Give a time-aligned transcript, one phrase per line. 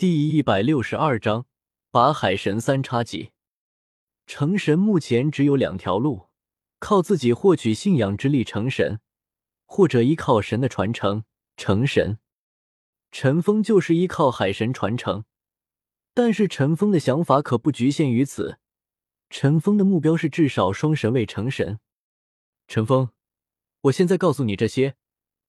[0.00, 1.44] 第一百六十二章，
[1.90, 3.32] 把海神三叉戟。
[4.26, 6.28] 成神目前只有两条路：
[6.78, 9.00] 靠自己获取信仰之力成神，
[9.66, 11.24] 或者依靠神的传承
[11.54, 12.18] 成神。
[13.10, 15.26] 陈峰就是依靠海神传承，
[16.14, 18.56] 但是陈峰的想法可不局限于此。
[19.28, 21.78] 陈峰的目标是至少双神位成神。
[22.66, 23.10] 陈峰，
[23.82, 24.96] 我现在告诉你这些。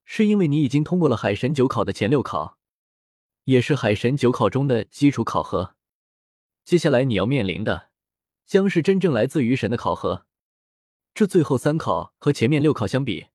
[0.04, 2.58] 是因为你已经通过了海神九考的前六考，
[3.44, 5.74] 也是海神九考中的基础考核。
[6.64, 7.90] 接下来你要面临的，
[8.46, 10.26] 将是真正来自于神的考核。
[11.14, 13.26] 这最后三考和前面六考相比，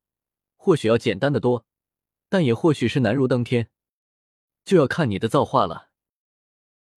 [0.55, 1.65] 或许要简单的多，
[2.29, 3.69] 但也或许是难如登天，
[4.65, 5.89] 就要看你的造化了。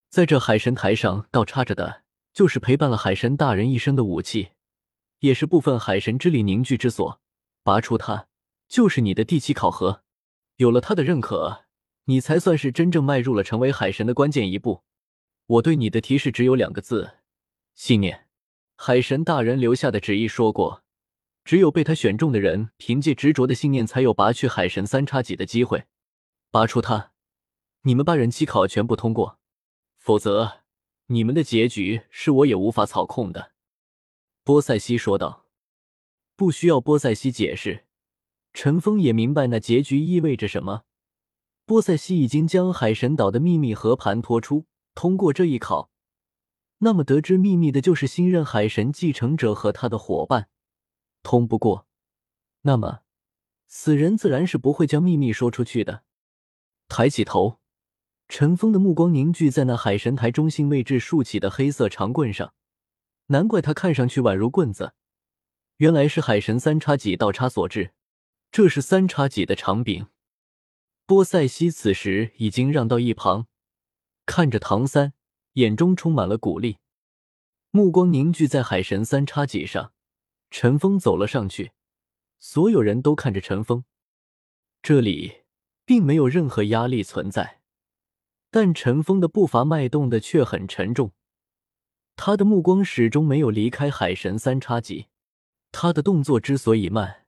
[0.09, 4.51] 在这海神台上倒插着的，就是陪伴了海神大人一生的武器，
[5.19, 7.21] 也是部分海神之力凝聚之所。
[7.63, 8.29] 拔出它。
[8.69, 10.05] 就是你的第七考核，
[10.59, 11.65] 有了他的认可，
[12.11, 14.83] 你才算是真正迈入了成为海神的关键一步。
[15.47, 17.19] 我对你的提示只有两个字：
[17.77, 18.27] 信念。
[18.75, 20.83] 海神大人留下的旨意说过，
[21.45, 25.85] 只有被他选中的人，凭借执着的信念，才有拔去海神三叉戟的机会。
[26.51, 27.13] 拔出他，
[27.83, 29.39] 你们八人机考全部通过；
[29.97, 30.63] 否则，
[31.07, 33.53] 你们的结局是我也无法操控的。”
[34.43, 35.47] 波塞西说道。
[36.35, 37.85] “不需要波塞西解释。”
[38.53, 40.83] 陈峰也明白那结局意味着什么。
[41.71, 45.89] 波塞西已经将海神岛的秘密和盘托出，通过这一考，
[46.79, 50.49] 那么得知秘密的就是新任海神继承者和他的伙伴。
[51.23, 51.87] 通不过，
[52.63, 53.03] 那么
[53.69, 56.03] 死人自然是不会将秘密说出去的。
[56.89, 57.61] 抬起头，
[58.27, 62.53] 陈峰的目光凝聚在那海神台中心位置竖起的黑色长棍上，
[63.27, 64.95] 难怪他看上去宛如棍子，
[65.77, 67.93] 原来是海神三叉戟倒插所致。
[68.51, 70.09] 这是三叉戟的长柄。
[71.11, 73.49] 波塞西此时已经让到一旁，
[74.27, 75.13] 看着唐三，
[75.55, 76.77] 眼中充满了鼓励，
[77.73, 79.93] 目光凝聚在海神三叉戟上。
[80.53, 81.73] 陈峰走了上去，
[82.39, 83.83] 所有人都看着陈峰。
[84.85, 85.39] 这里
[85.85, 87.61] 并没有任何压力存在，
[88.53, 91.11] 但陈峰的步伐迈动的却很沉重，
[92.15, 95.09] 他的目光始终没有离开海神三叉戟。
[95.73, 97.20] 他的动作之所以慢。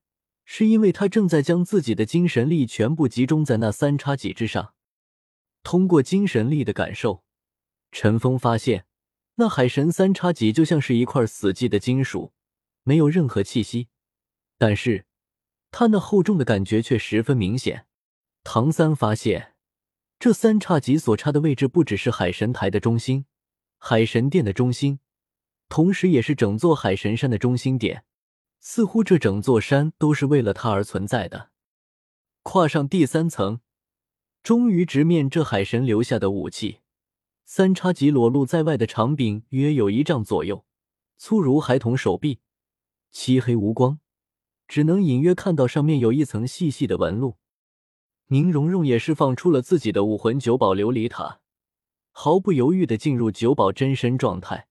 [0.54, 4.74] 是因为他正在将自己的精神力全部集中在那三叉戟之上。
[5.62, 7.24] 通过精神力的感受，
[7.90, 8.84] 陈峰发现
[9.36, 12.34] 那海神三叉戟就像是一块死寂的金属，
[12.82, 13.88] 没有任何气息。
[14.58, 15.06] 但是，
[15.70, 17.86] 他那厚重的感觉却十分明显。
[18.44, 19.54] 唐三发现，
[20.18, 23.24] 这三叉戟所插的位置不只是海神台的中心、
[23.78, 24.98] 海神殿的中心，
[25.70, 28.04] 同时也是整座海神山的中心点。
[28.64, 31.50] 似乎这整座山都是为了他而存在的。
[32.44, 33.60] 跨上第三层，
[34.40, 36.78] 终于直面这海神留下的武器——
[37.44, 40.64] 三叉戟，裸露在外的长柄约有一丈左右，
[41.16, 42.38] 粗如孩童手臂，
[43.10, 43.98] 漆黑无光，
[44.68, 47.38] 只能隐约看到上面有一层细细的纹路。
[48.28, 51.40] 宁荣荣也释放出了自己的武魂九宝琉璃塔，
[52.12, 54.68] 毫不犹豫的进入九宝真身状态。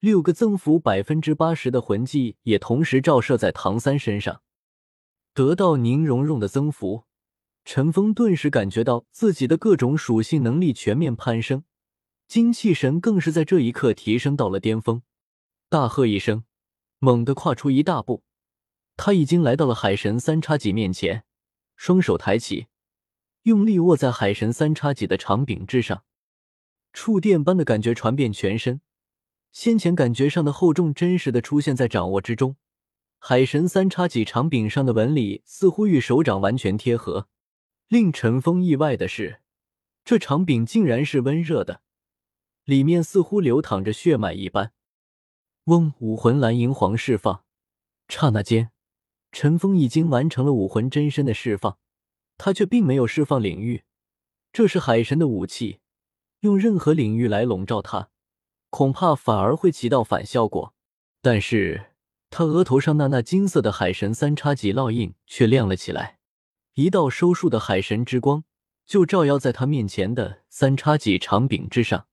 [0.00, 4.42] 六个增幅百分之八十的魂技也同时照射在唐三身上，
[5.34, 7.02] 得到宁荣荣的增幅，
[7.64, 11.64] 陈峰顿时感觉到自己的各种属性能力全面攀升，
[12.28, 15.02] 精气神更是在这一刻提升到了巅峰。
[15.68, 16.44] 大喝一声，
[17.00, 18.22] 猛地跨出一大步，
[18.96, 21.24] 他已经来到了海神三叉戟面前，
[21.74, 22.68] 双手抬起，
[23.42, 26.04] 用力握在海神三叉戟的长柄之上，
[26.92, 28.80] 触电般的感觉传遍全身。
[29.52, 32.56] 先前感觉上的厚重，真实的出现在掌握之中。
[33.18, 37.28] 海神三叉戟长柄上的纹理似乎与手掌完全贴合。
[37.88, 39.40] 令陈峰意外的是，
[40.04, 41.80] 这长柄竟然是温热的，
[42.64, 44.72] 里面似乎流淌着血脉一般。
[45.64, 47.44] 嗡，武魂蓝银皇释放。
[48.08, 48.70] 刹那间，
[49.32, 51.78] 陈峰已经完成了武魂真身的释放，
[52.36, 53.82] 他却并没有释放领域。
[54.52, 55.80] 这是海神的武器，
[56.40, 58.10] 用任何领域来笼罩他。
[58.70, 60.74] 恐怕反而会起到反效果，
[61.22, 61.92] 但是
[62.30, 66.18] 他额头上那那金色的海神三叉戟烙印却亮了起来，
[66.74, 68.44] 一道收束的海神之光
[68.84, 72.06] 就照耀在他面前的三叉戟长柄之上。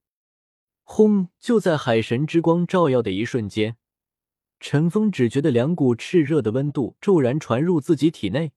[0.83, 1.29] 轰！
[1.39, 3.75] 就在海神之光照耀的一瞬间，
[4.59, 8.53] 陈峰只觉得两股炽热的温度骤然传入自己体内，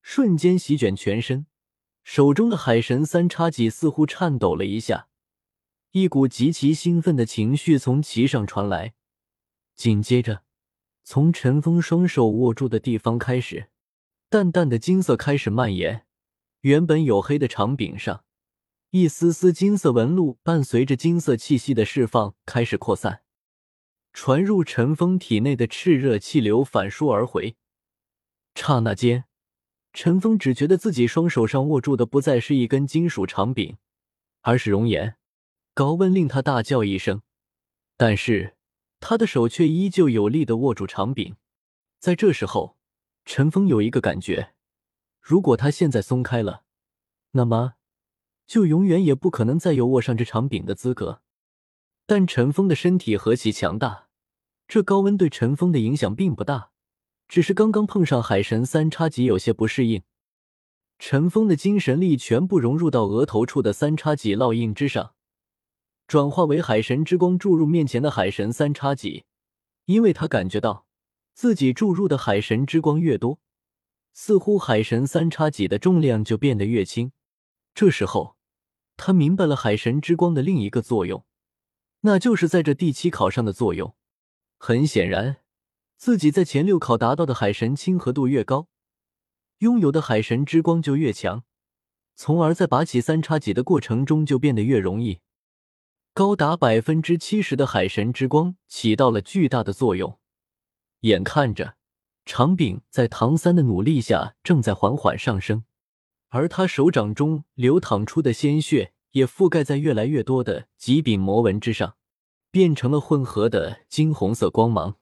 [0.00, 1.46] 瞬间席卷全身，
[2.04, 5.07] 手中的海神三叉戟似乎颤抖了一下。
[6.00, 8.94] 一股极其兴奋的情绪从其上传来，
[9.74, 10.44] 紧接着，
[11.02, 13.70] 从陈峰双手握住的地方开始，
[14.30, 16.06] 淡淡的金色开始蔓延。
[16.60, 18.24] 原本黝黑的长柄上，
[18.90, 23.22] 一丝丝金色纹路伴随着金色气息的释放开始扩散，
[24.12, 27.56] 传入陈峰体内的炽热气流反输而回。
[28.54, 29.24] 刹那间，
[29.92, 33.76] 陈峰只觉得自己双手上握住的不再是一根金属长柄，
[34.42, 35.17] 而是熔岩。
[35.78, 37.22] 高温令他大叫一声，
[37.96, 38.56] 但是
[38.98, 41.36] 他的手却依旧有力的握住长柄。
[42.00, 42.76] 在这时候，
[43.24, 44.54] 陈峰有一个感觉：
[45.20, 46.64] 如果他现在松开了，
[47.30, 47.74] 那么
[48.44, 51.22] 就永远也不可能再有握上这长柄的资格。
[52.06, 54.08] 但陈峰的身体何其强大，
[54.66, 56.72] 这高温对陈峰的影响并不大，
[57.28, 60.02] 只是刚刚碰上海神三叉戟，有些不适应。
[60.98, 65.14] 陈峰的精神力全部融入到额头处的三叉戟烙印之上。
[66.08, 69.26] 转化为海神之光注入面前的海神三叉戟，
[69.84, 70.86] 因为他感觉到
[71.34, 73.40] 自己注入的海神之光越多，
[74.14, 77.12] 似乎海神三叉戟的重量就变得越轻。
[77.74, 78.36] 这时候，
[78.96, 81.26] 他明白了海神之光的另一个作用，
[82.00, 83.94] 那就是在这第七考上的作用。
[84.56, 85.36] 很显然，
[85.98, 88.68] 自己在前六考达到的海神亲和度越高，
[89.58, 91.44] 拥有的海神之光就越强，
[92.16, 95.20] 从而在拔起三叉戟的过程中就变得越容易。
[96.18, 100.18] 高达百分之七十的海神之光起到了巨大的作用，
[101.02, 101.76] 眼看着
[102.26, 105.62] 长柄在唐三的努力下正在缓缓上升，
[106.30, 111.94] 而他手掌中流淌出的鲜血也覆盖在越来越多的极柄魔纹之上，
[112.50, 114.96] 变成了混合的金红色光芒。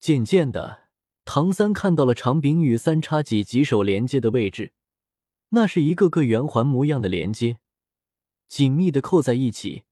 [0.00, 0.84] 渐渐的，
[1.26, 4.72] 唐三看到了长柄与三叉戟棘手连接的位置，
[5.50, 7.58] 那是一个个圆环模样的连接，
[8.48, 9.82] 紧密的扣在一起。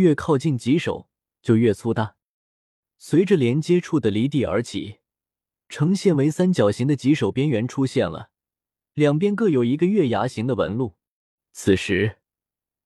[0.00, 1.08] 越靠近棘手，
[1.42, 2.16] 就越粗大。
[2.98, 5.00] 随着连接处的离地而起，
[5.68, 8.30] 呈现为三角形的棘手边缘出现了，
[8.94, 10.96] 两边各有一个月牙形的纹路。
[11.52, 12.18] 此时，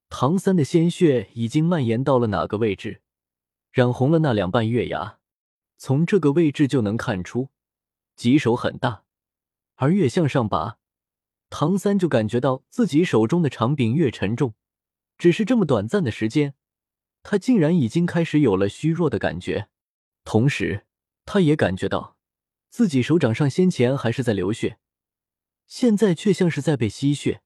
[0.09, 3.03] 唐三的鲜血已经蔓延到了哪个位置，
[3.71, 5.19] 染红了那两半月牙。
[5.77, 7.51] 从这个位置就能看出，
[8.17, 9.05] 棘手很大。
[9.77, 10.79] 而越向上拔，
[11.51, 14.55] 唐三就感觉到自己手中的长柄越沉重。
[15.19, 16.55] 只是这么短暂的时间。
[17.25, 19.69] 他竟然已经开始有了虚弱的感觉，
[20.23, 20.87] 同时，
[21.25, 22.17] 他也感觉到
[22.69, 24.79] 自己手掌上先前还是在流血，
[25.67, 27.41] 现在却像是在被吸血，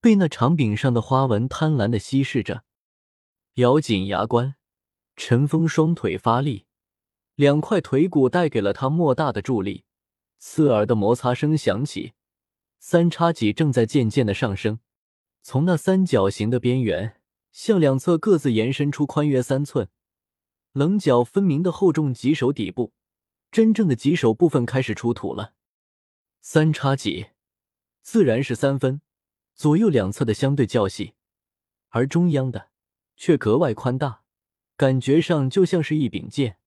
[0.00, 2.64] 被那长柄上的花纹贪婪的吸噬着。
[3.54, 4.54] 咬紧牙关，
[5.14, 6.64] 陈峰双腿发力，
[7.34, 9.84] 两块腿骨带给了他莫大的助力。
[10.38, 12.12] 刺耳的摩擦声响起，
[12.78, 14.78] 三叉戟正在渐渐的上升，
[15.42, 17.17] 从那三角形的边缘。
[17.58, 19.88] 向两侧各自延伸出宽约三寸、
[20.74, 22.92] 棱角分明的厚重棘手底部，
[23.50, 25.54] 真正的棘手部分开始出土了。
[26.40, 27.30] 三叉戟
[28.00, 29.00] 自然是三分，
[29.56, 31.14] 左右两侧的相对较细，
[31.88, 32.68] 而中央的
[33.16, 34.22] 却格外宽大，
[34.76, 36.58] 感觉上就像是一柄剑。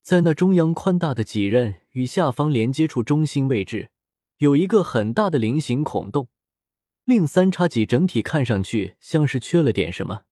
[0.00, 3.90] 在那中央宽大的戟刃与下方连接处中心位置，
[4.38, 6.30] 有一个很大的菱形孔洞，
[7.04, 10.22] 令三叉戟整体看上去像是缺了点什么。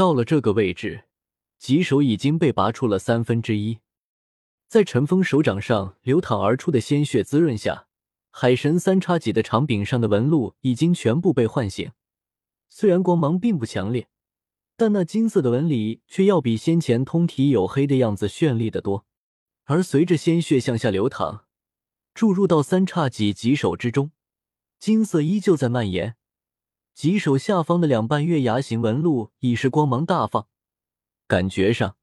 [0.00, 1.04] 到了这个位置，
[1.58, 3.80] 棘手已经被拔出了三分之一，
[4.66, 7.86] 在陈峰手掌上流淌而出的鲜血滋润下，
[8.30, 11.92] 海神三叉戟的长柄上的纹路已经全部被唤醒。
[12.70, 14.08] 虽然光芒并不强烈，
[14.74, 19.04] 但那金色的纹理却要比先前通体黝黑的样子绚丽的多。
[19.64, 21.44] 而随着鲜血向下流淌，
[22.14, 24.12] 注入到三叉戟棘手之中，
[24.78, 26.16] 金色依旧在蔓延。
[26.94, 30.46] 棘手下方的两半月牙形纹路已是光芒大放，
[31.26, 31.96] 感觉上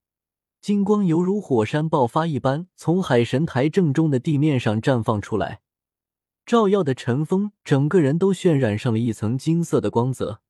[0.59, 5.61] 金光犹如火山爆发一般，从海神台正中的地面上绽放出来，
[6.45, 10.41] 照耀的陈峰整个人都渲染上了一层金色的光泽。